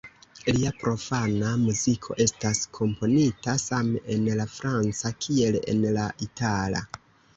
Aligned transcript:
Lia 0.53 0.69
profana 0.83 1.51
muziko 1.65 2.17
estas 2.25 2.61
komponita 2.77 3.55
same 3.67 4.03
en 4.15 4.27
la 4.41 4.49
franca 4.57 5.13
kiel 5.27 5.63
en 5.75 5.87
la 5.99 6.09
itala. 6.31 6.83